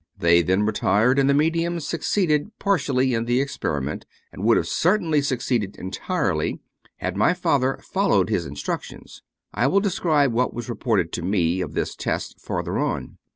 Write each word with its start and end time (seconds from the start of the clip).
They 0.17 0.41
then 0.41 0.63
retired, 0.63 1.19
and 1.19 1.29
the 1.29 1.33
medium 1.35 1.79
succeeded 1.79 2.57
partially 2.57 3.13
in 3.13 3.25
the 3.25 3.39
experiment; 3.39 4.07
and 4.31 4.43
would 4.43 4.57
have 4.57 4.65
certainly 4.67 5.21
succeeded 5.21 5.75
entirely, 5.75 6.59
had 6.97 7.15
my 7.15 7.35
father 7.35 7.77
followed 7.83 8.27
his 8.27 8.47
instructions. 8.47 9.21
I 9.53 9.67
will 9.67 9.79
describe 9.79 10.33
what 10.33 10.55
was 10.55 10.69
reported 10.69 11.11
to 11.11 11.21
me 11.21 11.61
of 11.61 11.75
this 11.75 11.95
test, 11.95 12.39
farther 12.41 12.79
on. 12.79 13.19